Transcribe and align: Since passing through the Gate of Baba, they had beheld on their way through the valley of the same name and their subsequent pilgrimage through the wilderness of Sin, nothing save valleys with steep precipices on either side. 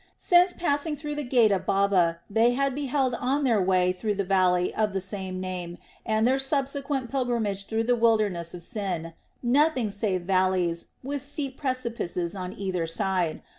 Since 0.17 0.53
passing 0.53 0.95
through 0.95 1.13
the 1.13 1.23
Gate 1.23 1.51
of 1.51 1.67
Baba, 1.67 2.21
they 2.27 2.53
had 2.53 2.73
beheld 2.73 3.13
on 3.19 3.43
their 3.43 3.61
way 3.61 3.91
through 3.91 4.15
the 4.15 4.23
valley 4.23 4.73
of 4.73 4.93
the 4.93 4.99
same 4.99 5.39
name 5.39 5.77
and 6.03 6.25
their 6.25 6.39
subsequent 6.39 7.11
pilgrimage 7.11 7.67
through 7.67 7.83
the 7.83 7.95
wilderness 7.95 8.55
of 8.55 8.63
Sin, 8.63 9.13
nothing 9.43 9.91
save 9.91 10.23
valleys 10.23 10.87
with 11.03 11.23
steep 11.23 11.55
precipices 11.55 12.33
on 12.33 12.51
either 12.51 12.87
side. 12.87 13.43